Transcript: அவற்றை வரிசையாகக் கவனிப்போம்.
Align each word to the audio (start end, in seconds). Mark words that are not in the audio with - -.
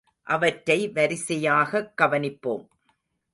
அவற்றை 0.23 0.89
வரிசையாகக் 0.89 1.93
கவனிப்போம். 1.97 2.67